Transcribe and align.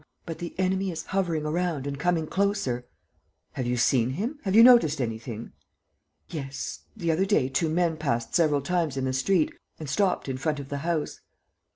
But 0.25 0.39
the 0.39 0.55
enemy 0.57 0.89
is 0.89 1.05
hovering 1.05 1.45
around 1.45 1.85
and 1.85 1.99
coming 1.99 2.25
closer." 2.25 2.87
"Have 3.51 3.67
you 3.67 3.77
seen 3.77 4.09
him? 4.13 4.39
Have 4.45 4.55
you 4.55 4.63
noticed 4.63 4.99
anything?" 4.99 5.51
"Yes, 6.27 6.79
the 6.97 7.11
other 7.11 7.23
day 7.27 7.47
two 7.49 7.69
men 7.69 7.97
passed 7.97 8.33
several 8.33 8.61
times 8.61 8.97
in 8.97 9.05
the 9.05 9.13
street 9.13 9.53
and 9.79 9.87
stopped 9.87 10.27
in 10.27 10.39
front 10.39 10.59
of 10.59 10.69
the 10.69 10.79
house." 10.79 11.21